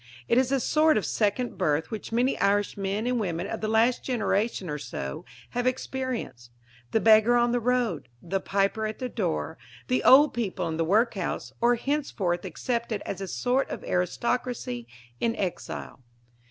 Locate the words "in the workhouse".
10.67-11.53